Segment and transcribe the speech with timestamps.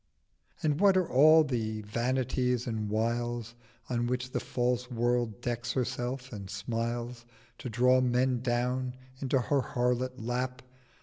[0.63, 3.53] And what are all the Vanities and Wiles
[3.87, 7.23] In which the false World decks herself and smiles
[7.59, 10.63] To draw Men down into her harlot Lap?